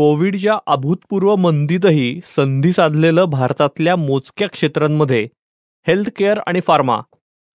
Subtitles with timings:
[0.00, 5.28] कोविडच्या अभूतपूर्व मंदीतही संधी साधलेलं भारतातल्या मोजक्या क्षेत्रांमध्ये
[5.86, 7.00] हेल्थ केअर आणि फार्मा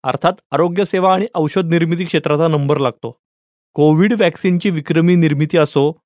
[0.04, 3.20] अर्थात आरोग्यसेवा आणि औषध निर्मिती क्षेत्राचा नंबर लागतो.
[3.74, 6.00] कोविड वॅक्सिनची विक्रमी निर्मिती असो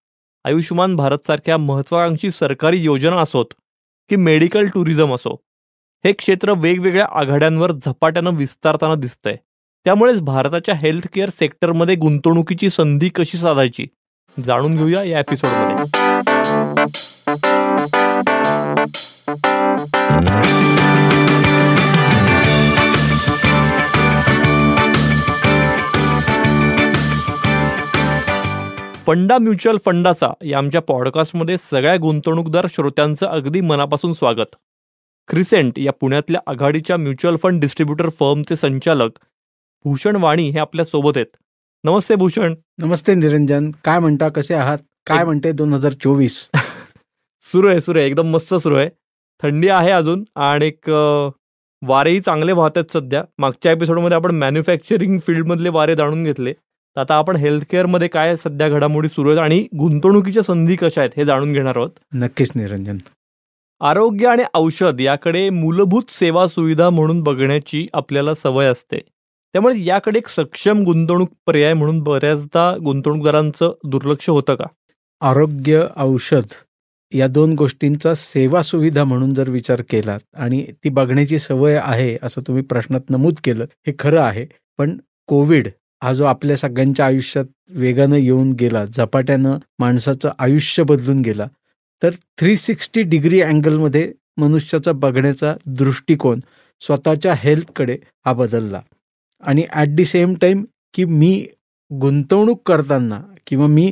[0.46, 3.46] आयुष्यमान भारतसारख्या महत्वाकांक्षी सरकारी योजना असोत
[4.10, 5.35] की मेडिकल टुरिझम असो
[6.06, 9.35] हे क्षेत्र वेगवेगळ्या आघाड्यांवर झपाट्यानं विस्तारताना दिसतंय.
[9.85, 13.87] त्यामुळेच भारताच्या हेल्थ केअर सेक्टरमध्ये गुंतवणुकीची संधी कशी साधायची?
[14.46, 16.19] जाणून घेऊया या एपिसोडमध्ये
[20.09, 20.58] फंडा
[29.38, 34.55] म्युच्युअल फंडाचा या आमच्या पॉडकास्टमध्ये सगळ्या गुंतवणूकदार श्रोत्यांचं अगदी मनापासून स्वागत.
[35.27, 39.12] क्रिसेंट या पुण्यातल्या आघाडीच्या म्युच्युअल फंड डिस्ट्रीब्युटर फर्मचे संचालक
[39.84, 41.38] भूषण वाणी हे आपल्यासोबत आहेत.
[41.84, 42.55] नमस्ते भूषण.
[42.77, 43.71] नमस्ते निरंजन.
[43.84, 44.77] काय म्हणता कसे आहात?
[45.07, 46.49] काय म्हणते दोन हजार चोवीस?
[47.41, 48.07] सुरू आहे सुरू आहे.
[48.07, 48.90] एकदम मस्त सुरू आहे.
[49.43, 50.90] थंडी आहे अजून आणि एक
[51.82, 53.23] वारेही चांगले वाहत आहेत सध्या.
[53.37, 56.54] मागच्या एपिसोडमध्ये आपण मॅन्युफॅक्चरिंग फील्डमधले वारे जाणून घेतले.
[56.54, 61.12] तर आता आपण हेल्थ केअरमध्ये काय सध्या घडामोडी सुरू आहेत आणि गुंतवणुकीच्या संधी कशा आहेत
[61.17, 61.90] हे जाणून घेणार आहोत.
[62.13, 62.98] नक्कीच निरंजन.
[63.82, 68.98] आरोग्य आणि औषध याकडे मूलभूत सेवा सुविधा म्हणून बघण्याची आपल्याला सवय असते.
[69.54, 74.66] त्यामुळे याकडे एक सक्षम गुंतवणूक पर्याय म्हणून बऱ्याचदा गुंतवणूकदारांचं दुर्लक्ष होतं का?
[75.22, 76.44] आरोग्य औषध
[77.12, 82.42] या दोन गोष्टींचा सेवा सुविधा म्हणून जर विचार केलात आणि ती बघण्याची सवय आहे असं
[82.48, 84.46] तुम्ही प्रश्नात नमूद केलं हे खरं आहे.
[84.80, 85.68] पण कोविड
[86.02, 91.48] हा जो आपल्या सगळ्यांच्या आयुष्यात वेगानं येऊन गेला झपाट्यानं माणसाचं आयुष्य बदलून गेला
[92.02, 96.40] तर थ्री सिक्स्टी डिग्री अँगलमध्ये मनुष्याचा बघण्याचा दृष्टिकोन
[96.82, 98.82] स्वतःच्या हेल्थकडे हा बदलला.
[99.44, 100.64] आणि ॲट दी सेम टाईम
[100.94, 101.46] की मी
[101.92, 103.92] गुंतवणूक करताना किंवा मी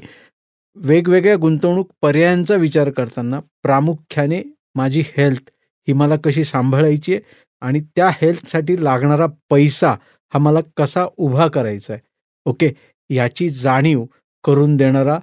[0.85, 4.41] वेगवेगळ्या गुंतवणूक पर्यायांचा विचार करताना प्रामुख्याने
[4.75, 5.49] माझी हेल्थ
[5.87, 7.21] ही मला कशी सांभाळायची आहे
[7.61, 9.91] आणि त्या हेल्थसाठी लागणारा पैसा
[10.33, 12.01] हा मला कसा उभा करायचा आहे.
[12.45, 12.71] ओके
[13.09, 14.05] याची जाणीव
[14.43, 15.17] करून देणारा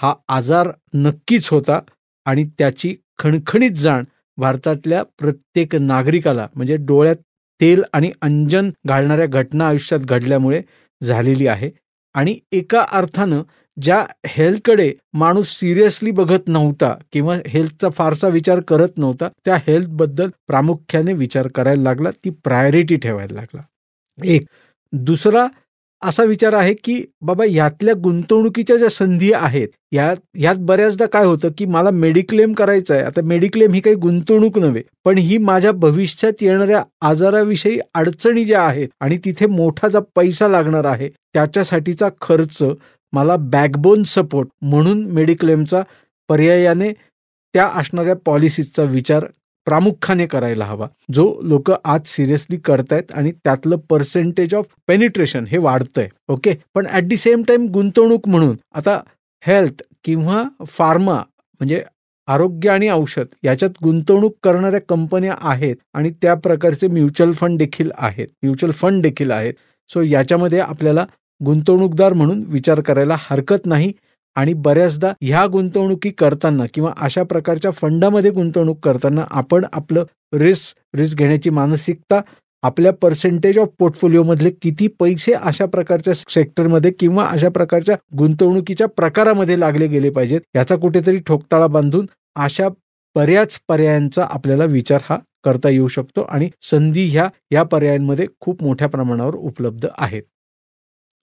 [0.00, 1.80] हा आजार नक्कीच होता
[2.26, 4.04] आणि त्याची खणखणीत जाण
[4.38, 7.16] भारतातल्या प्रत्येक नागरिकाला म्हणजे डोळ्यात
[7.60, 10.60] तेल आणि अंजन घालणाऱ्या घटना आयुष्यात घडल्यामुळे
[11.00, 11.70] झालेली आहे.
[12.14, 13.42] आणि एका अर्थानं
[13.80, 21.12] ज्या हेल्थकडे माणूस सिरियसली बघत नव्हता किंवा हेल्थचा फारसा विचार करत नव्हता त्या हेल्थबद्दल प्रामुख्याने
[21.12, 23.62] विचार करायला लागला ती प्रायोरिटी ठेवायला लागला.
[24.24, 24.46] एक.
[24.92, 25.46] दुसरा
[26.02, 31.48] असा विचार आहे की बाबा यातल्या गुंतवणुकीच्या ज्या संधी आहेत यात यात बऱ्याचदा काय होतं
[31.58, 33.02] की मला मेडिक्लेम करायचं आहे.
[33.02, 38.88] आता मेडिक्लेम ही काही गुंतवणूक नव्हे पण ही माझ्या भविष्यात येणाऱ्या आजाराविषयी अडचणी ज्या आहेत
[39.00, 42.62] आणि तिथे मोठा जो पैसा लागणार आहे त्याच्यासाठीचा खर्च
[43.12, 45.82] मला बॅकबोन सपोर्ट म्हणून मेडिक्लेमचा
[46.28, 46.92] पर्यायाने
[47.54, 49.24] त्या असणाऱ्या पॉलिसीचा विचार
[49.66, 50.86] प्रामुख्याने करायला हवा.
[51.14, 56.08] जो लोक आज सिरियसली करतायत आणि त्यातलं पर्सेंटेज ऑफ पेनिट्रेशन हे वाढतंय.
[56.28, 59.00] ओके पण ॲट दी सेम टाइम गुंतवणूक म्हणून आता
[59.44, 61.82] हेल्थ किंवा फार्मा म्हणजे
[62.28, 68.26] आरोग्य आणि औषध याच्यात गुंतवणूक करणाऱ्या कंपन्या आहेत आणि त्या प्रकारचे म्युच्युअल फंड देखील आहेत.
[68.42, 69.54] म्युच्युअल फंड देखील आहेत.
[69.90, 71.04] सो याच्यामध्ये आपल्याला
[71.40, 73.92] गुंतवणूकदार म्हणून विचार करायला हरकत नाही.
[74.36, 81.18] आणि बऱ्याचदा ह्या गुंतवणुकी करताना किंवा अशा प्रकारच्या फंडामध्ये गुंतवणूक करताना आपण आपलं रिस्क रिस्क
[81.18, 82.20] घेण्याची मानसिकता
[82.62, 89.86] आपल्या पर्सेंटेज ऑफ पोर्टफोलिओमधले किती पैसे अशा प्रकारच्या सेक्टरमध्ये किंवा अशा प्रकारच्या गुंतवणुकीच्या प्रकारामध्ये लागले
[89.86, 92.06] गेले पाहिजेत याचा कुठेतरी ठोकताळा बांधून
[92.36, 92.68] अशा
[93.16, 98.88] बऱ्याच पर्यायांचा आपल्याला विचार हा करता येऊ शकतो आणि संधी ह्या या पर्यायांमध्ये खूप मोठ्या
[98.88, 100.22] प्रमाणावर उपलब्ध आहेत.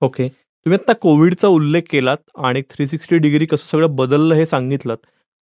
[0.01, 0.27] ओके
[0.69, 4.95] तुम्ही आता कोविडचा उल्लेख केलात आणि थ्री सिक्स्टी डिग्री कसं सगळं बदललं हे सांगितलं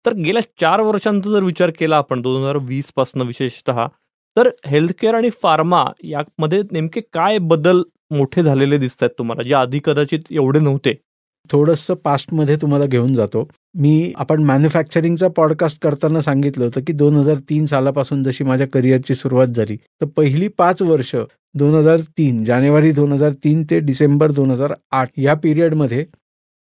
[0.05, 3.87] तर गेल्या चार वर्षांचा जर विचार केला आपण दोन हजार वीसपासून विशेषतः
[4.37, 9.81] तर हेल्थकेअर आणि फार्मा यामध्ये नेमके काय बदल मोठे झालेले दिसत आहेत तुम्हाला जे आधी
[9.85, 10.95] कदाचित एवढे नव्हते?
[11.51, 13.49] थोडंसं पास्टमध्ये तुम्हाला घेऊन जातो.
[13.75, 19.15] मी आपण मॅन्युफॅक्चरिंगचा पॉडकास्ट करताना सांगितलं होतं की दोन हजार तीन सालापासून जशी माझ्या करिअरची
[19.15, 21.15] सुरुवात झाली तर पहिली पाच वर्ष
[21.59, 26.05] दोन हजार तीन जानेवारी दोन हजार तीन ते डिसेंबर दोन हजार आठ या पिरियडमध्ये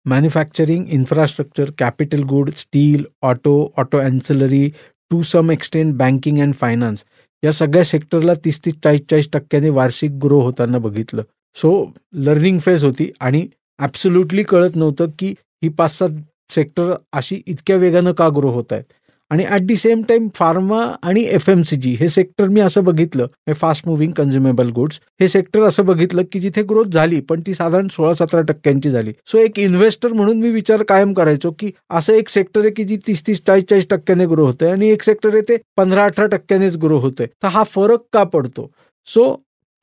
[0.06, 4.68] manufacturing infrastructure capital good steel auto auto ancillary
[5.10, 7.04] to some extent banking and finance
[7.42, 11.22] या सगळ्या सेक्टरला तीस तीस चाळीस चाळीस टक्क्याने वार्षिक ग्रो होताना बघितलं.
[11.56, 11.70] सो
[12.14, 13.46] लर्निंग फेज होती आणि
[13.80, 16.22] ॲब्सोल्युटली कळत नव्हतं की ही पाच सात
[16.54, 18.84] सेक्टर अशी इतक्या वेगानं का ग्रो होत आहेत.
[19.30, 22.84] आणि at the same time pharma आणि एफ एम सी जी हे सेक्टर मी असं
[22.84, 27.40] बघितलं हे फास्ट मुव्हिंग कन्झ्युमेबल गुड्स हे सेक्टर असं बघितलं की जिथे ग्रोथ झाली पण
[27.46, 29.12] ती साधारण सोळा सतरा टक्क्यांची झाली.
[29.26, 32.96] सो एक इन्व्हेस्टर म्हणून मी विचार कायम करायचो की असं एक सेक्टर आहे की जी
[33.06, 36.76] तीस तीस चाळीस चाळीस टक्क्याने ग्रो होतंय आणि एक सेक्टर आहे ते पंधरा अठरा टक्क्यानेच
[36.76, 37.26] ग्रो होतंय.
[37.42, 38.70] तर हा फरक का पडतो?
[39.08, 39.34] सो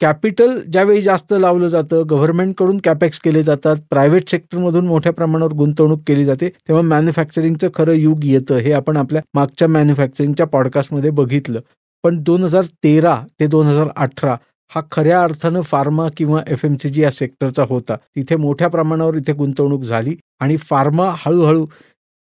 [0.01, 6.25] कॅपिटल ज्यावेळी जास्त लावलं जातं गव्हर्नमेंटकडून कॅपेक्स केले जातात प्रायव्हेट सेक्टरमधून मोठ्या प्रमाणावर गुंतवणूक केली
[6.25, 11.59] जाते तेव्हा मॅन्युफॅक्चरिंगचं खरं युग येतं हे आपण आपल्या मागच्या मॅन्युफॅक्चरिंगच्या पॉडकास्टमध्ये बघितलं.
[12.03, 14.35] पण दोन हजार तेरा ते दोन हजार अठरा
[14.71, 17.95] हा खऱ्या अर्थानं फार्मा किंवा एफ एम सी जी या सेक्टरचा होता.
[18.15, 21.65] तिथे मोठ्या प्रमाणावर इथे गुंतवणूक झाली आणि फार्मा हळूहळू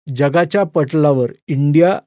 [0.06, 1.98] जगाच्या पटलावर इंडिया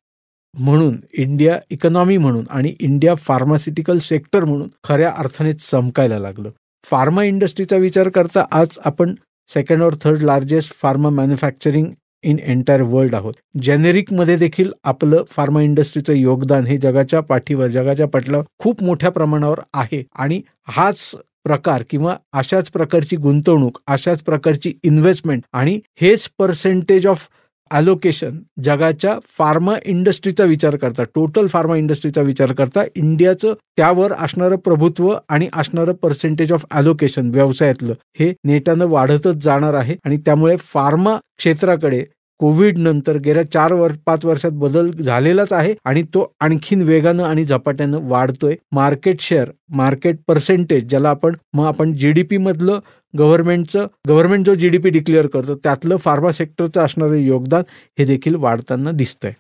[0.58, 6.50] म्हणून इंडिया इकॉनॉमी म्हणून आणि इंडिया फार्मास्युटिकल सेक्टर म्हणून खऱ्या अर्थाने चमकायला लागलं.
[6.84, 9.14] फार्मा इंडस्ट्रीचा विचार करता आज आपण
[9.54, 11.86] सेकंड और third largest pharma manufacturing
[12.24, 13.34] in entire world आहोत.
[13.62, 20.04] जेनेरिकमध्ये देखील आपलं फार्मा इंडस्ट्रीचं योगदान हे जगाच्या पाठीवर जगाच्या पटलावर खूप मोठ्या प्रमाणावर आहे.
[20.16, 27.28] आणि हाच प्रकार किंवा अशाच प्रकारची गुंतवणूक अशाच प्रकारची इन्व्हेस्टमेंट आणि हेच पर्सेंटेज ऑफ
[27.72, 35.14] ॲलोकेशन जगाच्या फार्मा इंडस्ट्रीचा विचार करता टोटल फार्मा इंडस्ट्रीचा विचार करता इंडियाचं त्यावर असणारं प्रभुत्व
[35.30, 39.96] आणि असणारं पर्सेंटेज ऑफ ॲलोकेशन व्यवसायातलं हे नेटानं वाढतच जाणार आहे.
[40.06, 42.04] आणि त्यामुळे फार्मा क्षेत्राकडे
[42.40, 47.44] कोविड नंतर गेल्या चार वर्ष पाच वर्षात बदल झालेलाच आहे आणि तो आणखीन वेगानं आणि
[47.46, 48.56] झपाट्यानं वाढतोय.
[48.72, 52.80] मार्केट शेअर मार्केट पर्सेंटेज ज्याला आपण मग आपण जीडीपी मधलं
[53.14, 57.64] गव्हर्नमेंटचं गव्हर्नमेंट जो जीडीपी डिक्लेअर करतो त्यातलं फार्मा सेक्टरचं असणारं योगदान
[58.00, 59.34] हे देखील वाढताना दिसतंय.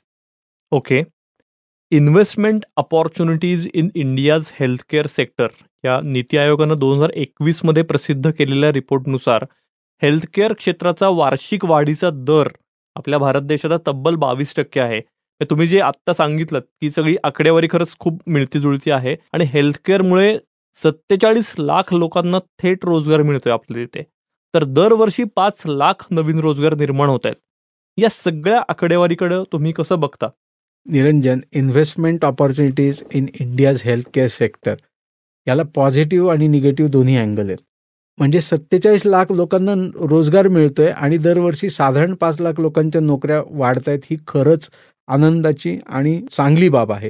[0.71, 1.01] Okay
[1.91, 5.47] investment opportunities in India's healthcare sector
[5.83, 9.45] या नीती आयोगानं दोन हजार एकवीसमध्ये प्रसिद्ध केलेल्या रिपोर्टनुसार
[10.01, 12.47] हेल्थकेअर क्षेत्राचा वार्षिक वाढीचा दर
[12.95, 15.01] आपल्या भारत देशाचा तब्बल बावीस टक्के आहे.
[15.41, 20.37] तुम्ही जे आत्ता सांगितलं ती सगळी आकडेवारी खरंच खूप मिळती जुळती आहे आणि हेल्थकेअरमुळे
[20.77, 24.03] सत्तेचाळीस लाख लोकांना थेट रोजगार मिळतोय आपल्या तिथे.
[24.53, 27.35] तर दरवर्षी पाच लाख नवीन रोजगार निर्माण होत आहेत.
[27.97, 30.29] या सगळ्या आकडेवारीकडे तुम्ही कसं बघता?
[30.85, 34.75] Niranjan investment opportunities in India's health care sector
[35.47, 37.63] याला पॉझिटिव्ह आणि निगेटिव्ह दोन्ही अँगल आहेत.
[38.19, 39.73] म्हणजे सत्तेचाळीस लाख लोकांना
[40.09, 44.69] रोजगार मिळतोय आणि दरवर्षी साधारण पाच लाख लोकांच्या नोकऱ्या वाढत आहेत ही खरंच
[45.07, 47.09] आनंदाची आणि चांगली बाब आहे.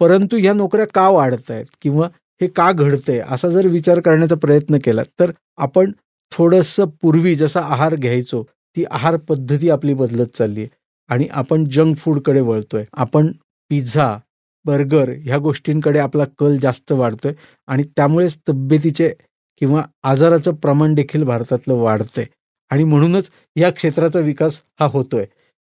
[0.00, 2.08] परंतु ह्या नोकऱ्या का वाढत आहेत किंवा
[2.40, 5.90] हे का घडतंय असा जर विचार करण्याचा प्रयत्न केला तर आपण
[6.32, 8.42] थोडंसं पूर्वी जसा आहार घ्यायचो
[8.76, 10.68] ती आहार पद्धती आपली बदलत चालली आहे
[11.10, 12.84] आणि आपण जंक फूडकडे वळतोय.
[12.92, 13.30] आपण
[13.70, 14.16] पिझ्झा
[14.64, 17.32] बर्गर ह्या गोष्टींकडे आपला कल जास्त वाढतोय
[17.68, 19.12] आणि त्यामुळेच तब्येतीचे
[19.58, 22.24] किंवा आजाराचं प्रमाण देखील भारतातलं वाढतंय.
[22.70, 25.26] आणि म्हणूनच या क्षेत्राचा विकास हा होतोय.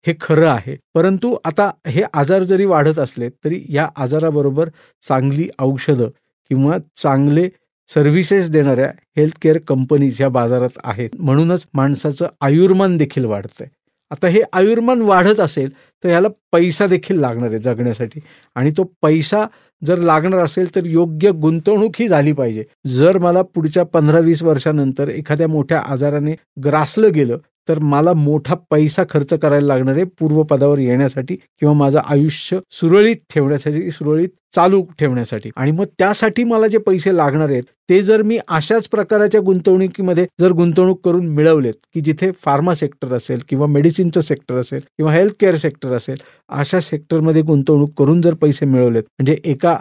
[0.06, 0.76] हे खरं आहे.
[0.94, 4.68] परंतु आता हे आजार जरी वाढत असले तरी या आजाराबरोबर
[5.08, 6.08] चांगली औषधं
[6.48, 7.48] किंवा चांगले
[7.94, 11.10] सर्व्हिसेस देणाऱ्या हेल्थ केअर कंपनीज ह्या बाजारात आहेत.
[11.18, 13.68] म्हणूनच माणसाचं आयुर्मान देखील वाढतंय.
[14.12, 15.70] आता हे आयुर्मान वाढत असेल
[16.04, 18.20] तर याला पैसा देखील लागणार आहे जगण्यासाठी.
[18.54, 19.44] आणि तो पैसा
[19.84, 22.64] जर लागणार असेल तर योग्य गुंतवणूक ही झाली पाहिजे.
[22.86, 27.38] जर मला पुढच्या पंधरा वीस वर्षानंतर एखाद्या मोठ्या आजाराने ग्रासलं गेलं
[27.68, 33.90] तर मला मोठा पैसा खर्च करायला लागणार आहे पूर्वपदावर येण्यासाठी किंवा माझं आयुष्य सुरळीत ठेवण्यासाठी
[33.90, 35.50] सुरळीत चालू ठेवण्यासाठी.
[35.56, 40.52] आणि मग त्यासाठी मला जे पैसे लागणार आहेत ते जर मी अशाच प्रकारच्या गुंतवणुकीमध्ये जर
[40.52, 45.56] गुंतवणूक करून मिळवलेत की जिथे फार्मा सेक्टर असेल किंवा मेडिसिनचं सेक्टर असेल किंवा हेल्थ केअर
[45.56, 46.16] सेक्टर असेल
[46.50, 49.76] अशा सेक्टरमध्ये गुंतवणूक करून जर पैसे मिळवलेत म्हणजे एका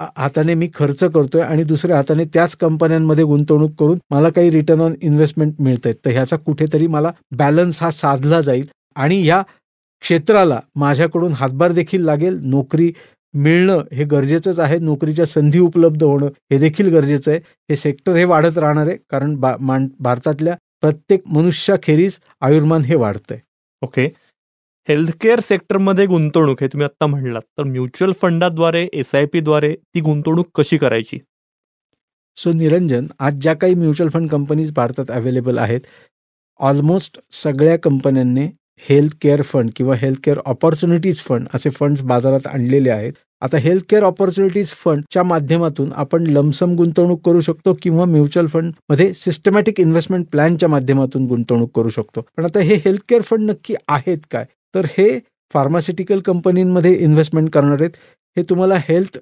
[0.00, 4.94] हाताने मी खर्च करतोय आणि दुसऱ्या हाताने त्याच कंपन्यांमध्ये गुंतवणूक करून मला काही रिटर्न ऑन
[5.02, 8.66] इन्व्हेस्टमेंट मिळत आहेत तर ह्याचा कुठेतरी मला बॅलन्स हा साधला जाईल
[8.96, 9.42] आणि ह्या
[10.02, 12.38] क्षेत्राला माझ्याकडून हातभार देखील लागेल.
[12.42, 12.92] नोकरी
[13.34, 14.78] मिळणं हे गरजेचंच आहे.
[14.78, 17.40] नोकरीच्या संधी उपलब्ध होणं हे देखील गरजेचं आहे.
[17.70, 19.54] हे सेक्टर हे वाढत राहणार आहे कारण बा
[20.00, 23.38] भारतातल्या प्रत्येक मनुष्याखेरीज आयुर्मान हे वाढतंय.
[23.82, 24.08] ओके
[24.88, 27.42] हेल्थकेअर सेक्टरमध्ये गुंतवणूक हे तुम्ही आता म्हणलात.
[27.58, 31.18] तर म्युच्युअल फंडाद्वारे एस आय पीद्वारे ती गुंतवणूक कशी करायची?
[32.38, 35.80] सो निरंजन आज ज्या काही म्युच्युअल फंड कंपनीज भारतात अवेलेबल आहेत
[36.60, 38.46] ऑलमोस्ट सगळ्या कंपन्यांनी
[38.88, 43.12] हेल्थ केअर फंड किंवा हेल्थ केअर ऑपॉर्च्युनिटीज फंड असे फंड्स बाजारात आणलेले आहेत.
[43.42, 49.80] आता हेल्थ केअर ऑपॉर्च्युनिटीज फंडच्या माध्यमातून आपण लमसम गुंतवणूक करू शकतो किंवा म्युच्युअल फंडमध्ये सिस्टमॅटिक
[49.80, 52.26] इन्व्हेस्टमेंट प्लॅनच्या माध्यमातून गुंतवणूक करू शकतो.
[52.36, 54.44] पण आता हे हेल्थ केअर फंड नक्की आहेत काय?
[54.74, 55.18] तर हे
[55.54, 57.90] फार्मास्युटिकल कंपनींमध्ये इन्व्हेस्टमेंट करणार आहेत.
[58.36, 59.18] हे तुम्हाला हेल्थ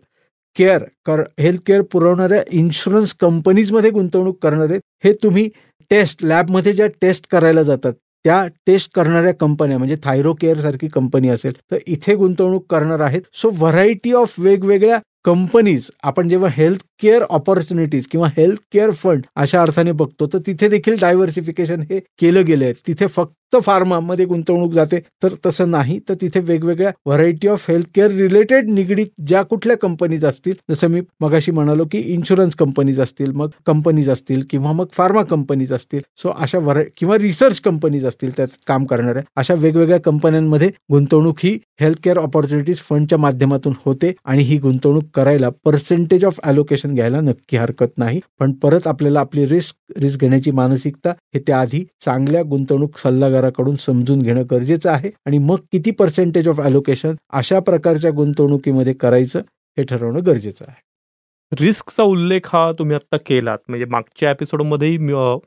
[0.56, 4.80] केअर कर हेल्थ केअर पुरवणाऱ्या इन्शुरन्स कंपनीजमध्ये गुंतवणूक करणार आहेत.
[5.04, 5.48] हे तुम्ही
[5.90, 7.92] टेस्ट लॅबमध्ये ज्या टेस्ट करायला जातात
[8.24, 13.22] त्या टेस्ट करणाऱ्या कंपन्या म्हणजे थायरोकेअर सारखी कंपनी असेल तर इथे गुंतवणूक करणार आहेत.
[13.34, 19.60] सो व्हरायटी ऑफ वेगवेगळ्या कंपनीज आपण जेव्हा हेल्थ केअर ऑपॉर्च्युनिटीज किंवा हेल्थ केअर फंड अशा
[19.62, 25.00] अर्थाने बघतो तर तिथे देखील डायव्हर्सिफिकेशन हे केलं गेलं आहे तिथे फक्त फार्मामध्ये गुंतवणूक जाते.
[25.22, 25.98] तर तसं नाही.
[26.08, 31.00] तर तिथे वेगवेगळ्या variety of health care related निगडीत ज्या कुठल्या कंपनीज असतील जसं मी
[31.20, 36.00] मगाशी म्हणालो की इन्शुरन्स कंपनीज असतील मग कंपनीज असतील किंवा मग फार्मा कंपनीज असतील.
[36.16, 41.58] सो अशा व्हराय किंवा रिसर्च कंपनीज असतील त्यात काम करणाऱ्या अशा वेगवेगळ्या कंपन्यांमध्ये गुंतवणूक ही
[41.80, 47.56] हेल्थ केअर ऑपॉर्च्युनिटीज फंडच्या माध्यमातून होते आणि ही गुंतवणूक करायला पर्सेंटेज ऑफ ॲलोकेशन घ्यायला नक्की
[47.56, 48.20] हरकत नाही.
[48.40, 52.98] पण परत आपल्याला आपली रिस्क रिस्क घेण्याची मानसिकता हे त्याआधी चांगल्या गुंतवणूक
[53.42, 59.40] सल्लागाराकडून समजून घेणं गरजेचं आहे आणि मग किती पर्सेंटेज ऑफ ॲलोकेशन अशा प्रकारच्या गुंतवणुकीमध्ये करायचं
[59.78, 60.80] हे ठरवणं गरजेचं आहे.
[61.52, 63.58] रिस्कचा उल्लेख हा तुम्ही आता केलात.
[63.68, 64.98] म्हणजे मागच्या एपिसोडमध्येही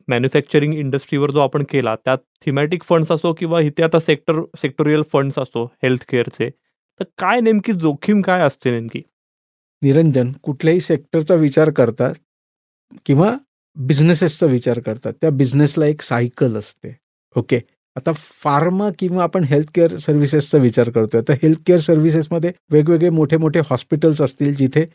[0.07, 5.39] मॅन्युफॅक्चरिंग इंडस्ट्रीवर जो आपण केला त्यात थिमॅटिक फंड्स असो किंवा इथे आता सेक्टर सेक्टोरियल फंड्स
[5.39, 6.49] असो हेल्थ केअरचे
[6.99, 9.01] तर काय नेमकी जोखीम काय असते नेमकी?
[9.81, 12.13] निरंजन कुठल्याही सेक्टरचा विचार करतात
[13.05, 13.35] किंवा
[13.77, 16.95] बिझनेसेसचा विचार करतात त्या बिझनेसला एक सायकल असते.
[17.35, 17.59] ओके
[17.95, 18.11] आता
[18.43, 21.21] फार्मा किंवा आपण हेल्थ केअर सर्व्हिसेसचा विचार करतोय.
[21.27, 24.85] तर हेल्थ केअर सर्व्हिसेसमध्ये वेगवेगळे मोठे मोठे हॉस्पिटल्स असतील जिथे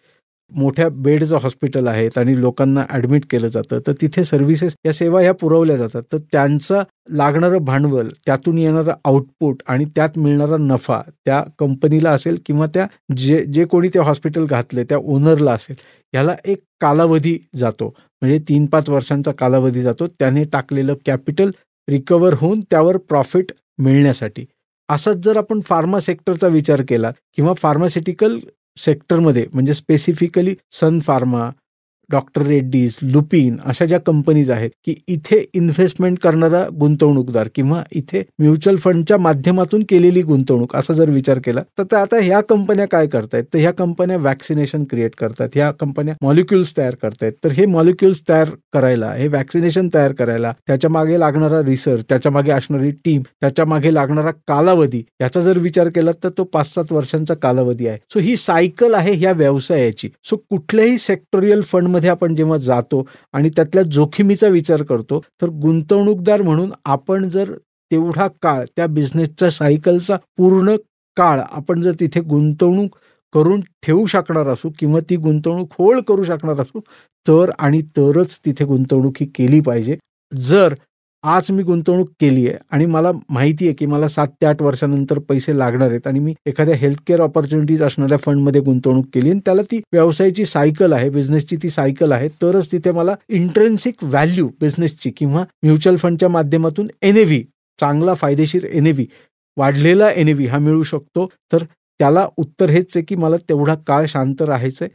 [0.52, 3.78] मोठ्या बेडचं हॉस्पिटल आहेत आणि लोकांना ॲडमिट केलं जातं.
[3.86, 6.02] तर तिथे सर्व्हिसेस या सेवा ह्या पुरवल्या जातात.
[6.12, 6.82] तर त्यांचं
[7.16, 13.44] लागणारं भांडवल त्यातून येणारं आउटपुट आणि त्यात मिळणारा नफा त्या कंपनीला असेल किंवा त्या जे
[13.54, 15.76] जे कोणी ते हॉस्पिटल घातले त्या ओनरला असेल
[16.14, 17.88] ह्याला एक कालावधी जातो.
[18.22, 20.06] म्हणजे तीन पाच वर्षांचा कालावधी जातो.
[20.08, 21.50] त्याने टाकलेलं कॅपिटल
[21.90, 24.44] रिकवर होऊन त्यावर प्रॉफिट मिळण्यासाठी.
[24.88, 28.38] असाच जर आपण फार्मा सेक्टरचा विचार केला किंवा फार्मास्युटिकल
[28.78, 31.50] सेक्टरमध्ये म्हणजे specifically Sun Pharma
[32.10, 38.76] doctor Reddy's Lupin अशा ज्या कंपनीज आहेत की इथे इन्व्हेस्टमेंट करणारा गुंतवणूकदार किंवा इथे म्युच्युअल
[38.76, 43.44] फंडच्या माध्यमातून केलेली गुंतवणूक असा जर विचार केला तर आता ह्या कंपन्या काय करतायत?
[43.54, 47.32] तर ह्या कंपन्या वॅक्सिनेशन क्रिएट करतात ह्या कंपन्या मॉलिक्युल्स तयार करतायत.
[47.44, 53.22] तर हे मॉलिक्युल्स तयार करायला हे वॅक्सिनेशन तयार करायला त्याच्यामागे लागणारा रिसर्च त्याच्यामागे असणारी टीम
[53.40, 57.98] त्याच्यामागे लागणारा कालावधी याचा जर विचार केला तर तो पाच सात वर्षांचा कालावधी आहे.
[58.12, 60.08] सो ही सायकल आहे ह्या व्यवसायाची.
[60.24, 66.42] सो कुठल्याही सेक्टोरियल फंड मध्ये आपण जेव्हा जातो आणि त्यातल्या जोखमीचा विचार करतो तर गुंतवणूकदार
[66.42, 67.52] म्हणून आपण जर
[67.90, 70.76] तेवढा काळ त्या बिझनेसचा सायकलचा पूर्ण
[71.16, 72.96] काळ आपण जर तिथे गुंतवणूक
[73.34, 76.80] करून ठेवू शकणार असू किंवा ती गुंतवणूक होळ करू शकणार असू
[77.26, 79.96] तर आणि तरच तिथे गुंतवणूक ही केली पाहिजे.
[80.32, 80.74] जर
[81.24, 85.18] आज मी गुंतवणूक केली आहे आणि मला माहिती आहे की मला सात ते आठ वर्षानंतर
[85.18, 89.62] पैसे लागणार आहेत आणि मी एखाद्या हेल्थ केअर ऑपॉर्च्युनिटीज असणाऱ्या फंडमध्ये गुंतवणूक केली आणि त्याला
[89.62, 95.44] ती व्यवसायाची सायकल आहे बिझनेसची ती सायकल आहे तरच तिथे मला इंट्रेन्सिक व्हॅल्यू बिझनेसची किंवा
[95.62, 97.42] म्युच्युअल फंडच्या माध्यमातून एनएव्ही
[97.78, 99.06] चांगला फायदेशीर एनएव्ही
[99.56, 101.26] वाढलेला एनएव्ही हा मिळू शकतो.
[101.52, 101.64] तर
[102.00, 104.88] त्याला उत्तर हेच आहे की मला तेवढा काळ शांत राहायचंय.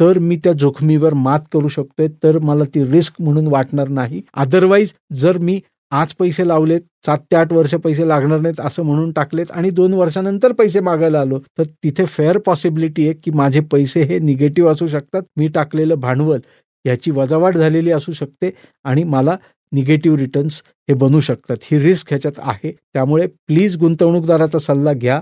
[0.00, 2.08] तर मी त्या जोखमीवर मात करू शकतोय.
[2.24, 4.22] तर मला ती रिस्क म्हणून वाटणार नाही.
[4.34, 5.60] अदरवाईज जर मी
[5.92, 9.94] आज पैसे लावलेत सात ते आठ वर्ष पैसे लागणार नाहीत असं म्हणून टाकलेत आणि दोन
[9.94, 11.38] वर्षानंतर पैसे मागायला आलो.
[11.58, 15.22] तर तिथे फेअर पॉसिबिलिटी आहे की माझे पैसे हे निगेटिव्ह असू शकतात.
[15.36, 16.40] मी टाकलेलं भांडवल
[16.84, 18.50] याची वजावाट झालेली असू शकते
[18.84, 19.36] आणि मला
[19.72, 21.56] निगेटिव्ह रिटर्न्स हे बनू शकतात.
[21.62, 22.72] ही रिस्क ह्याच्यात आहे.
[22.94, 25.20] त्यामुळे प्लीज गुंतवणूकदाराचा सल्ला घ्या.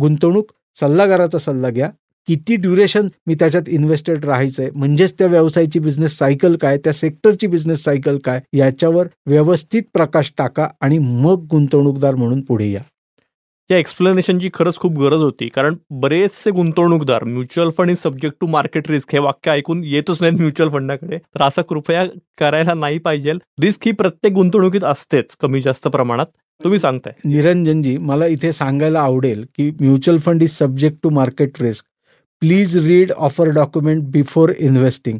[0.00, 1.90] गुंतवणूक सल्लागाराचा सल्ला घ्या.
[2.26, 4.70] किती ड्युरेशन मी त्याच्यात इन्व्हेस्टेड राहायचंय?
[4.76, 6.78] म्हणजेच त्या व्यवसायाची बिझनेस सायकल काय?
[6.78, 8.40] त्या सेक्टरची बिझनेस सायकल काय?
[8.52, 12.80] याच्यावर व्यवस्थित प्रकाश टाका आणि मग गुंतवणूकदार म्हणून पुढे या.
[13.70, 15.48] या एक्सप्लेनेशनची खरंच खूप गरज होती.
[15.48, 20.40] कारण बरेचसे गुंतवणूकदार mutual fund is subject to market risk हे वाक्य ऐकून येतच नाहीत
[20.40, 22.04] म्युच्युअल फंडाकडे तर असं कृपया
[22.38, 23.32] करायला नाही पाहिजे.
[23.60, 26.26] रिस्क ही प्रत्येक गुंतवणुकीत असतेच कमी जास्त प्रमाणात.
[26.64, 27.12] तुम्ही सांगताय.
[27.24, 31.84] निरंजनजी मला इथे सांगायला आवडेल की mutual fund is subject to market risk
[32.44, 35.18] please read offer document before investing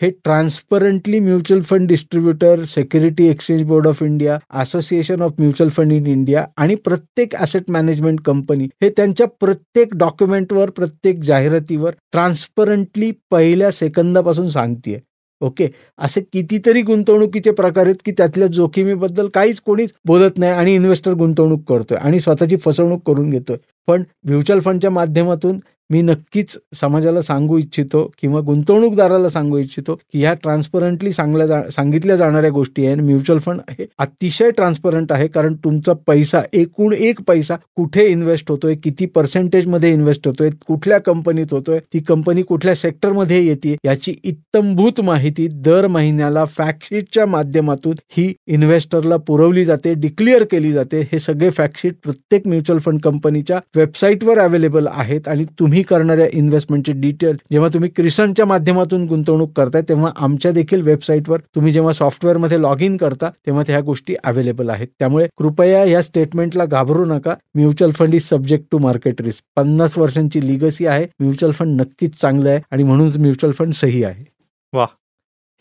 [0.00, 6.06] हे transparently mutual fund distributor security exchange board of India association of mutual fund in
[6.06, 14.48] India आणि प्रत्येक ॲसेट मॅनेजमेंट कंपनी हे त्यांच्या प्रत्येक डॉक्युमेंटवर प्रत्येक जाहिरातीवर transparently पहिल्या सेकंदापासून
[14.48, 14.98] सांगते
[15.40, 15.68] ओके
[15.98, 21.62] असे कितीतरी गुंतवणुकीचे प्रकार आहेत की त्यातल्या जोखमीबद्दल काहीच कोणीच बोलत नाही आणि इन्व्हेस्टर गुंतवणूक
[21.68, 23.56] करतोय आणि स्वतःची फसवणूक करून घेतोय.
[23.88, 25.58] पण म्युच्युअल फंडच्या माध्यमातून
[25.90, 32.16] मी नक्कीच समाजाला सांगू इच्छितो किंवा गुंतवणूकदाराला सांगू इच्छितो की ह्या ट्रान्सपरंटली सांगल्या जा सांगितल्या
[32.16, 37.56] जाणाऱ्या गोष्टी आहे म्युच्युअल फंड हे अतिशय ट्रान्सपरंट आहे कारण तुमचा पैसा एकूण एक पैसा
[37.76, 43.76] कुठे इन्व्हेस्ट होतोय किती पर्सेंटेजमध्ये इन्व्हेस्ट होतोय कुठल्या कंपनीत होतोय ती कंपनी कुठल्या सेक्टरमध्ये येते
[43.84, 51.00] याची इत्तमभूत माहिती दर महिन्याला फॅक्टशीटच्या माध्यमातून ही इन्व्हेस्टरला पुरवली जाते डिक्लेअर केली जाते.
[51.12, 57.36] हे सगळे फॅक्टशीट प्रत्येक म्युच्युअल फंड कंपनीच्या वेबसाईटवर अवेलेबल आहेत आणि तुम्ही करणाऱ्या इन्व्हेस्टमेंटचे डिटेल
[57.52, 62.96] जेव्हा तुम्ही क्रिसनच्या माध्यमातून गुंतवणूक करताय तेव्हा आमच्या देखील वेबसाईटवर तुम्ही जेव्हा सॉफ्टवेअरमध्ये लॉग इन
[62.96, 64.88] करता तेव्हा त्या गोष्टी अवेलेबल आहेत.
[64.98, 67.34] त्यामुळे कृपया या स्टेटमेंटला घाबरू नका.
[67.54, 71.06] Mutual fund is subject to market risk पन्नास वर्षांची लिगसी आहे.
[71.20, 74.24] म्युच्युअल फंड नक्कीच चांगलं आहे आणि म्हणून म्युच्युअल फंड सही आहे.
[74.72, 74.86] वा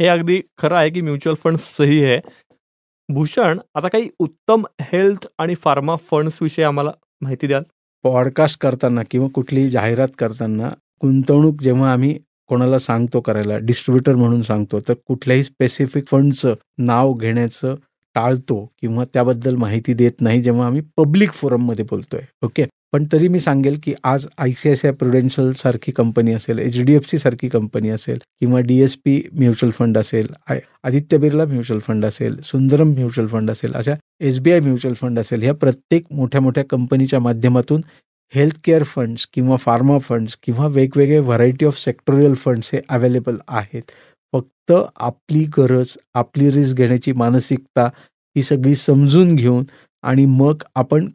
[0.01, 2.19] हे अगदी खरं आहे की म्युच्युअल फंड सही आहे.
[3.09, 6.91] भूषण आता काही उत्तम हेल्थ आणि फार्मा फंड्स विषयी आम्हाला
[7.21, 7.63] माहिती द्याल?
[8.05, 10.69] पॉडकास्ट करताना किंवा कुठलीही जाहिरात करताना
[11.01, 17.75] गुंतवणूक जेव्हा आम्ही कोणाला सांगतो करायला डिस्ट्रीब्युटर म्हणून सांगतो तर कुठल्याही स्पेसिफिक फंडचं नाव घेण्याचं
[18.15, 22.21] टाळतो किंवा त्याबद्दल माहिती देत नाही जेव्हा आम्ही पब्लिक फोरममध्ये बोलतोय.
[22.43, 26.33] ओके पण तरी मी सांगेल की आज I C I C I Prudential सारखी कंपनी
[26.33, 30.27] असेल एच डी एफ सी सारखी कंपनी असेल किंवा D S P mutual fund असेल
[30.49, 34.95] आय आदित्य बिर्ला म्युच्युअल फंड असेल सुंदरम म्युच्युअल फंड असेल अशा S B I mutual
[34.95, 37.81] fund असेल ह्या प्रत्येक मोठ्या मोठ्या कंपनीच्या माध्यमातून
[38.35, 43.81] हेल्थ केअर फंड्स किंवा फार्मा फंड्स किंवा वेगवेगळे व्हरायटी ऑफ सेक्टोरियल फंड्स हे अवेलेबल आहेत.
[44.33, 47.85] फक्त आपली गरज आपली रिस्क घेण्याची मानसिकता
[48.35, 49.63] ही सगळी समजून घेऊन
[50.03, 51.07] आणि मग आपण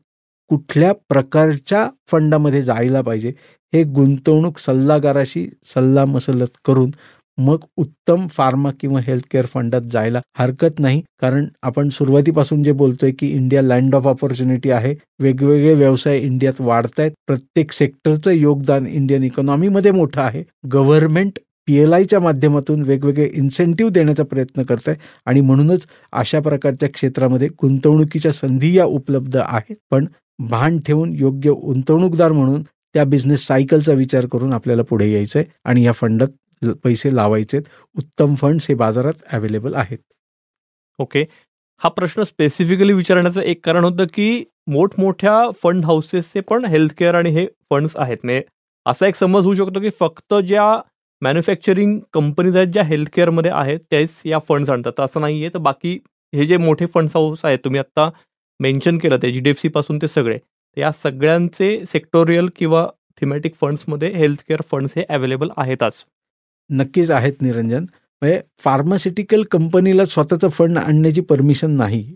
[0.50, 3.32] कुठल्या प्रकारच्या फंडामध्ये जायला पाहिजे
[3.72, 6.90] हे गुंतवणूक सल्लागाराशी सल्लामसलत करून
[7.38, 11.00] मग उत्तम फार्मा किंवा हेल्थकेअर फंडात जायला हरकत नाही.
[11.20, 17.00] कारण आपण सुरुवातीपासून जे बोलतोय की इंडिया लँड ऑफ ऑपॉर्च्युनिटी आहे वेगवेगळे व्यवसाय इंडियात वाढत
[17.00, 20.42] आहेत प्रत्येक सेक्टरचं योगदान इंडियन इकॉनॉमीमध्ये मोठं आहे.
[20.72, 21.38] गव्हर्नमेंट
[21.68, 27.48] पी एल आयच्या माध्यमातून वेगवेगळे इन्सेंटिव्ह देण्याचा प्रयत्न करत आहे आणि म्हणूनच अशा प्रकारच्या क्षेत्रामध्ये
[27.62, 29.76] गुंतवणुकीच्या संधी या उपलब्ध आहेत.
[29.90, 30.06] पण
[30.48, 32.62] भान ठेवून योग्य गुंतवणूकदार म्हणून
[32.94, 37.62] त्या बिझनेस सायकलचा विचार करून आपल्याला पुढे यायचं आहे आणि या फंडात पैसे लावायचेत.
[37.96, 39.98] उत्तम फंड्स हे बाजारात अवेलेबल आहेत.
[40.98, 41.24] ओके
[41.80, 47.30] हा प्रश्न स्पेसिफिकली विचारण्याचं एक कारण होतं की मोठमोठ्या फंड हाऊसेसचे पण हेल्थ केअर आणि
[47.30, 48.18] हे फंड्स आहेत.
[48.24, 48.42] म्हणजे
[48.86, 50.64] असा एक समज होऊ शकतो की फक्त ज्या
[51.22, 55.00] मॅन्युफॅक्चरिंग कंपनीज आहेत ज्या हेल्थ केअरमध्ये आहेत तेच या फंड्स आणतात.
[55.00, 55.98] असं नाही आहे तर बाकी
[56.32, 58.08] हे जे मोठे फंड्स हाऊस आहेत तुम्ही आत्ता
[58.60, 60.38] मेन्शन केलं ते एच डी एफ सीपासून ते सगळे.
[60.76, 62.86] या सगळ्यांचे सेक्टोरियल किंवा
[63.20, 66.04] थिमॅटिक फंड्समध्ये हेल्थ केअर फंड्स हे अवेलेबल आहेतच.
[66.70, 67.84] नक्कीच आहेत निरंजन.
[68.22, 72.14] म्हणजे फार्मास्युटिकल कंपनीला स्वतःचं फंड आणण्याची परमिशन नाही.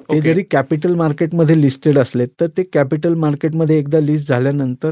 [0.00, 0.24] ते Okay.
[0.24, 4.90] जरी कॅपिटल मार्केटमध्ये लिस्टेड असले तर ते कॅपिटल मार्केटमध्ये एकदा लिस्ट झाल्यानंतर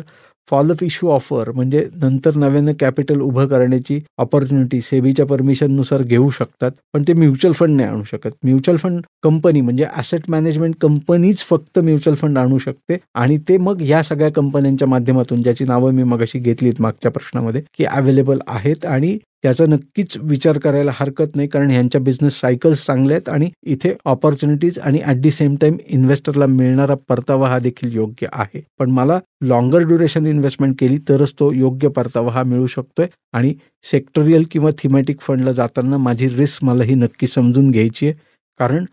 [0.50, 7.02] फॉलोअप इश्यू ऑफर म्हणजे नंतर नव्यानं कॅपिटल उभं करण्याची ऑपॉर्च्युनिटी सेबीच्या परमिशननुसार घेऊ शकतात पण
[7.08, 8.30] ते म्युच्युअल फंड नाही आणू शकत.
[8.44, 12.96] म्युच्युअल फंड कंपनी म्हणजे ॲसेट मॅनेजमेंट कंपनीच फक्त म्युच्युअल फंड आणू शकते.
[13.14, 17.84] आणि ते मग या सगळ्या कंपन्यांच्या माध्यमातून ज्याची नावं मी मगाशी घेतलीत मागच्या प्रश्नामध्ये की
[17.84, 23.28] अवेलेबल आहेत आणि त्याचा नक्कीच विचार करायला हरकत नाही कारण ह्यांच्या बिझनेस सायकल्स चांगल्या आहेत
[23.28, 28.60] आणि इथे ऑपॉर्च्युनिटीज आणि ॲट दी सेम टाइम इन्व्हेस्टरला मिळणारा परतावा हा देखील योग्य आहे.
[28.78, 33.54] पण मला लॉंगर ड्युरेशन इन्व्हेस्टमेंट केली तरच तो योग्य परतावा हा मिळू शकतोय आणि
[33.90, 38.14] सेक्टोरियल किंवा थिमॅटिक फंडला जाताना माझी रिस्क मला ही नक्की समजून घ्यायची आहे.
[38.60, 38.84] कारण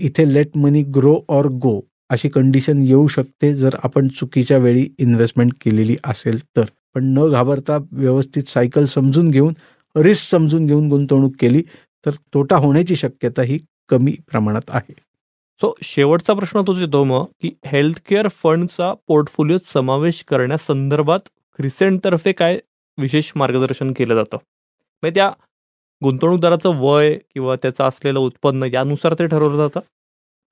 [0.00, 5.52] इथे let money grow or go अशी कंडिशन येऊ शकते जर आपण चुकीच्या वेळी इन्व्हेस्टमेंट
[5.64, 6.64] केलेली असेल तर.
[6.94, 9.54] पण न घाबरता व्यवस्थित सायकल समजून घेऊन
[9.96, 11.62] रिस्क समजून घेऊन गुंतवणूक केली
[12.06, 14.94] तर तोटा होण्याची शक्यता ही कमी प्रमाणात आहे.
[15.60, 21.28] सो शेवटचा प्रश्न तोच येतो मग की हेल्थ केअर फंडचा पोर्टफोलिओत समावेश करण्यासंदर्भात
[21.58, 22.58] क्रिसेंटतर्फे काय
[22.98, 24.36] विशेष मार्गदर्शन केलं जातं?
[25.02, 25.30] म्हणजे त्या
[26.02, 29.80] गुंतवणूकदाराचं वय किंवा त्याचं असलेलं उत्पन्न यानुसार ते ठरवलं जातं?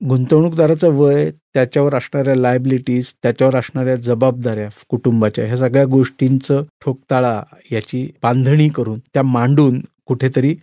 [0.09, 8.69] गुंतवणूकदाराचं वय त्याच्यावर असणाऱ्या लायबिलिटीज त्याच्यावर असणाऱ्या जबाबदाऱ्या कुटुंबाच्या ह्या सगळ्या गोष्टींचं ठोकताळा याची बांधणी
[8.69, 10.55] करून त्या मांडून कुठेतरी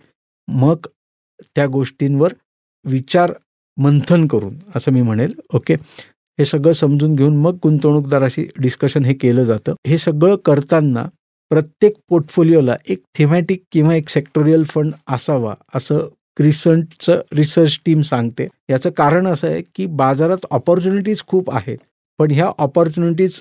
[0.47, 0.75] मग
[1.55, 2.33] त्या गोष्टींवर
[2.85, 3.33] विचार
[3.77, 5.33] मंथन करून असं मी म्हणेल.
[5.53, 5.73] ओके?
[6.39, 9.73] हे सगळं समजून घेऊन मग गुंतवणूकदाराशी डिस्कशन हे केलं जातं.
[9.87, 11.05] हे सगळं करताना
[11.49, 16.07] प्रत्येक पोर्टफोलिओला एक थेमॅटिक किंवा एक सेक्टोरियल फंड असावा असं
[16.39, 18.47] रिसंटचं रिसर्च टीम सांगते.
[18.69, 21.77] याचं कारण असं आहे की बाजारात ऑपॉर्च्युनिटीज खूप आहेत.
[22.19, 23.39] पण ह्या ऑपॉर्च्युनिटीज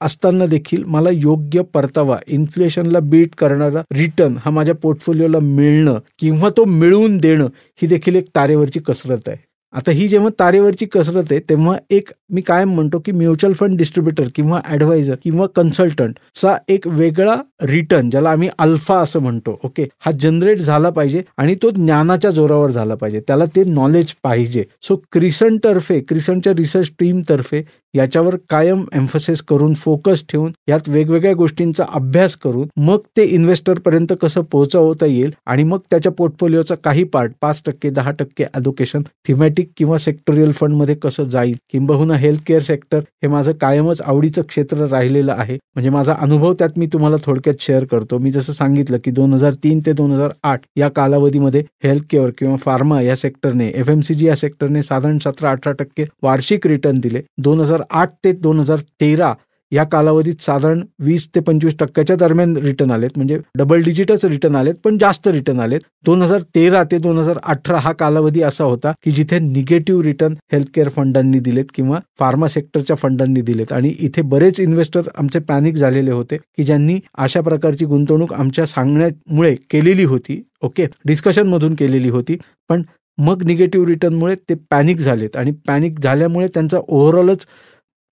[0.00, 6.64] असताना देखील मला योग्य परतावा इन्फ्लेशनला बीट करणारा रिटर्न हा माझ्या पोर्टफोलिओला मिळणं किंवा तो
[6.64, 7.48] मिळवून देणं
[7.82, 9.36] ही देखील एक तारेवरची कसरत आहे.
[9.74, 14.28] आता ही जेव्हा तारेवरची कसरत आहे तेव्हा एक मी कायम म्हणतो की म्युच्युअल फंड डिस्ट्रीब्युटर
[14.34, 19.86] किंवा ऍडवायझर किंवा कन्सल्टंट चा एक वेगळा रिटर्न ज्याला आम्ही अल्फा असं म्हणतो ओके?
[20.00, 23.20] हा जनरेट झाला पाहिजे आणि तो ज्ञानाच्या जोरावर झाला पाहिजे.
[23.20, 24.64] त्याला ते नॉलेज पाहिजे.
[24.82, 27.62] सो क्रिसन तर्फे क्रिसनच्या रिसर्च टीम तर्फे
[27.94, 34.12] याच्यावर कायम एम्फोसिस करून फोकस ठेवून यात वेगवेगळ्या गोष्टींचा अभ्यास करून मग ते इन्व्हेस्टर पर्यंत
[34.22, 39.70] कसं पोहोचवता येईल आणि मग त्याच्या पोर्टफोलिओचा काही पार्ट पाच टक्के दहा टक्के अलोकेशन थिमॅटिक
[39.76, 45.56] किंवा सेक्टोरियल फंडमध्ये कसं जाईल किंबहुना हेल्थकेअर सेक्टर हे माझं कायमच आवडीचं क्षेत्र राहिलेलं आहे.
[45.74, 48.18] म्हणजे माझा अनुभव त्यात मी तुम्हाला थोडक्यात शेअर करतो.
[48.18, 52.30] मी जसं सांगितलं की दोन हजार तीन ते दोन हजार आठ या कालावधीमध्ये हेल्थ केअर
[52.38, 56.66] किंवा फार्मा या सेक्टरने एफ एम सी जी या सेक्टरने साधारण सतरा अठरा टक्के वार्षिक
[56.66, 57.22] रिटर्न दिले.
[57.38, 59.34] दोन हजार आठ ते दोन हजार तेरा
[59.72, 63.10] या कालावधीत साधारण वीस ते पंचवीस टक्क्याच्या दरम्यान रिटर्न आलेत.
[63.16, 65.80] म्हणजे डबल डिजिटच रिटर्न आलेत पण जास्त रिटर्न आलेत.
[66.06, 70.34] दोन हजार तेरा ते दोन हजार अठरा हा कालावधी असा होता की जिथे निगेटिव्ह रिटर्न
[70.52, 73.72] हेल्थ केअर फंडांनी दिलेत किंवा फार्मा सेक्टरच्या फंडांनी दिलेत.
[73.72, 79.54] आणि इथे बरेच इन्व्हेस्टर आमचे पॅनिक झालेले होते की ज्यांनी अशा प्रकारची गुंतवणूक आमच्या सांगण्यामुळे
[79.70, 80.42] केलेली होती.
[80.62, 82.36] ओके डिस्कशन मधून केलेली होती.
[82.68, 82.82] पण
[83.18, 85.36] मग निगेटिव्ह रिटर्नमुळे ते पॅनिक झालेत.
[85.36, 87.46] आणि पॅनिक झाल्यामुळे त्यांचा ओव्हरऑलच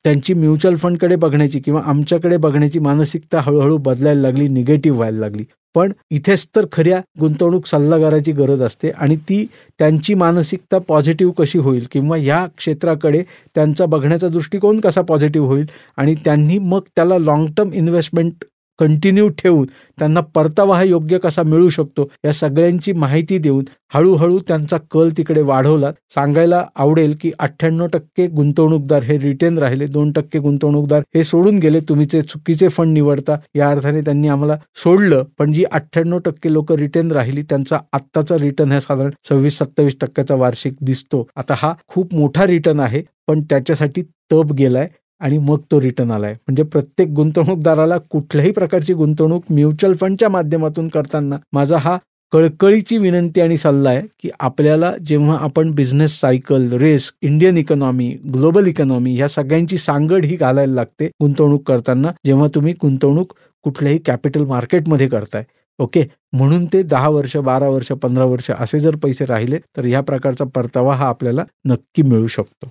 [0.04, 5.44] त्यांची म्युच्युअल फंडकडे बघण्याची किंवा आमच्याकडे बघण्याची मानसिकता हळूहळू बदलायला लागली निगेटिव्ह व्हायला लागली.
[5.74, 9.44] पण इथेच तर खऱ्या गुंतवणूक सल्लागाराची गरज असते आणि ती
[9.78, 13.22] त्यांची मानसिकता पॉझिटिव्ह कशी होईल किंवा या क्षेत्राकडे
[13.54, 18.44] त्यांचा बघण्याचा दृष्टिकोन कसा पॉझिटिव्ह होईल आणि त्यांनी मग त्याला लॉंग टर्म इन्व्हेस्टमेंट
[18.80, 19.66] कंटिन्यू ठेवून
[19.98, 23.64] त्यांना परतावा हा योग्य कसा मिळू शकतो या सगळ्यांची माहिती देऊन
[23.94, 25.90] हळूहळू त्यांचा कल तिकडे वाढवला.
[26.14, 31.80] सांगायला आवडेल की अठ्ठ्याण्णव टक्के गुंतवणूकदार हे रिटेन राहिले दोन टक्के गुंतवणूकदार हे सोडून गेले
[31.88, 33.36] तुम्हीचे चुकीचे फंड निवडता.
[33.54, 38.72] या अर्थाने त्यांनी आम्हाला सोडलं पण जी अठ्ठ्याण्णव टक्के लोक रिटर्न राहिली त्यांचा आत्ताचा रिटर्न
[38.72, 41.26] हा साधारण सव्वीस सत्तावीस टक्क्याचा वार्षिक दिसतो.
[41.36, 44.88] आता हा खूप मोठा रिटर्न आहे पण त्याच्यासाठी तप गेलाय.
[45.20, 46.33] आणि मग तो रिटर्न आलाय.
[46.33, 51.96] म्हणजे प्रत्येक गुंतवणूकदाराला कुठल्याही प्रकारची गुंतवणूक म्युच्युअल फंडच्या माध्यमातून करताना माझा हा
[52.33, 58.66] कळकळीची विनंती आणि सल्ला आहे की आपल्याला जेव्हा आपण business cycle risk Indian economy global
[58.66, 62.11] economy ह्या सगळ्यांची सांगड ही घालायला लागते गुंतवणूक करताना.
[62.26, 63.33] जेव्हा तुम्ही गुंतवणूक
[63.64, 65.44] कुठल्याही कॅपिटल मार्केटमध्ये करताय
[65.78, 66.02] ओके
[66.33, 70.44] म्हणून ते दहा वर्ष बारा वर्ष पंधरा वर्ष असे जर पैसे राहिले तर ह्या प्रकारचा
[70.54, 72.68] परतावा हा आपल्याला नक्की मिळू शकतो.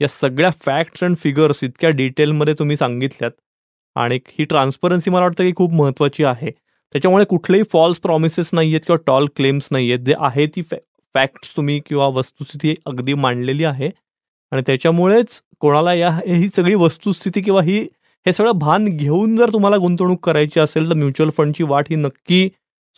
[0.00, 3.30] या सगळ्या फॅक्ट्स अँड फिगर्स इतक्या डिटेलमध्ये तुम्ही सांगितल्यात.
[3.96, 6.50] आणि ही ट्रान्सपरन्सी मला वाटतं की खूप महत्त्वाची आहे.
[6.92, 10.76] त्याच्यामुळे कुठलेही फॉल्स प्रॉमिसेस नाही आहेत किंवा टॉल क्लेम्स नाही आहेत जे आहे ती फॅ
[11.14, 13.90] फॅक्ट्स तुम्ही किंवा वस्तुस्थिती अगदी मांडलेली आहे.
[14.52, 17.78] आणि त्याच्यामुळेच कोणाला या ही सगळी वस्तुस्थिती किंवा ही
[18.26, 22.48] हे सगळं भान घेऊन जर तुम्हाला गुंतवणूक करायची असेल तर म्युच्युअल फंडची वाट ही नक्की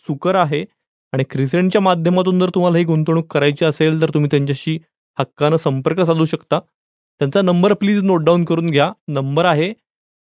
[0.07, 0.65] सुकर आहे.
[1.12, 4.79] आणि क्रिसेंटच्या माध्यमातून जर तुम्हाला ही गुंतवणूक करायची असेल तर तुम्ही त्यांच्याशी
[5.19, 6.59] हक्कानं संपर्क साधू शकता.
[7.23, 8.91] त्यांचा नंबर प्लीज नोट डाऊन करून घ्या.
[9.09, 9.73] नंबर आहे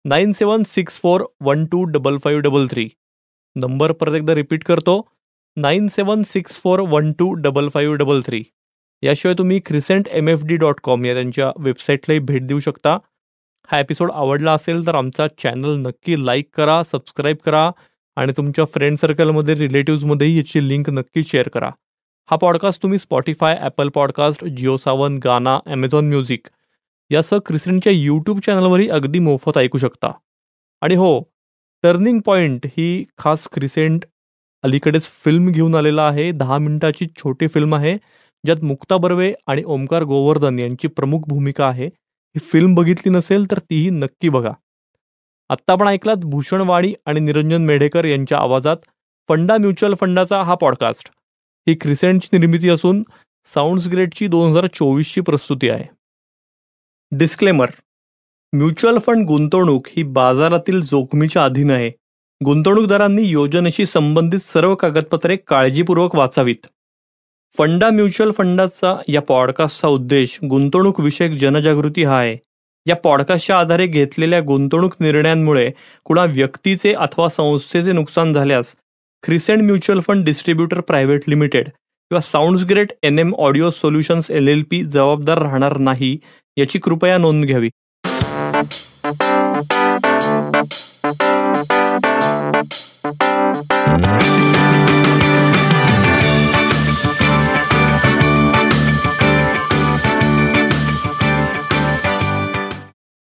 [0.05, 2.87] nine seven six four one two double five double three.
[3.55, 4.99] Number परत एकदा रिपीट करतो.
[5.57, 8.41] Nine seven six four one two double five double three.
[9.03, 12.97] याशिवाय तुम्ही crescent M F D dot com या त्यांच्या वेबसाईटलाही भेट देऊ शकता.
[13.69, 17.69] हा एपिसोड आवडला असेल तर आमचा चॅनल नक्की लाईक करा सबस्क्राईब करा
[18.17, 21.71] आणि तुमच्या फ्रेंड सर्कलमध्ये रिलेटिव्समध्येही याची लिंक नक्की शेअर करा.
[22.29, 26.47] हा पॉडकास्ट तुम्ही Spotify Apple podcast Jio Saavn Gaana Amazon music
[27.11, 30.11] यासह क्रिसेंटच्या यूट्यूब चॅनलवरही अगदी मोफत ऐकू शकता.
[30.81, 31.19] आणि हो
[31.83, 34.05] टर्निंग पॉईंट ही खास क्रिसेंट
[34.63, 36.31] अलीकडेच फिल्म घेऊन आलेला आहे.
[36.31, 37.95] दहा मिनिटाची छोटी फिल्म आहे
[38.43, 41.85] ज्यात मुक्ता बर्वे आणि ओमकार गोवर्धन यांची प्रमुख भूमिका आहे.
[41.85, 44.51] ही फिल्म बघितली नसेल तर तीही नक्की बघा.
[45.49, 48.77] आत्ता आपण ऐकलात भूषण वाणी आणि निरंजन मेढेकर यांच्या आवाजात
[49.29, 51.09] फंडा म्युच्युअल फंडाचा हा पॉडकास्ट
[51.67, 53.03] ही क्रिसेंटची निर्मिती असून
[53.45, 55.98] साऊंड्स ग्रेडची दोन हजार चोवीसची प्रस्तुती आहे.
[57.11, 57.69] डिस्क्लेमर
[58.53, 61.89] म्युच्युअल फंड गुंतवणूक ही बाजारातील जोखमीच्या अधीन आहे.
[62.41, 66.67] गुंतवणूकदारांनी योजनेशी संबंधित सर्व कागदपत्रे काळजीपूर्वक वाचावीत.
[67.55, 72.37] फंडा म्युच्युअल फंडाचा या पॉडकास्टचा उद्देश गुंतवणूक विषयक जनजागृती हा आहे.
[72.85, 75.69] या पॉडकास्टच्या आधारे घेतलेल्या गुंतवणूक निर्णयांमुळे
[76.05, 78.75] कुणा व्यक्तीचे अथवा संस्थेचे नुकसान झाल्यास
[79.23, 81.69] crescent mutual fund distributor private limited
[82.11, 86.17] किंवा sounds great N M audio solutions L L P जबाबदार राहणार नाही
[86.59, 87.69] याची कृपया नोंद घ्यावी.